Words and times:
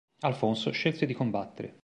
Alfonso 0.21 0.71
scelse 0.71 1.05
di 1.05 1.13
combattere. 1.13 1.77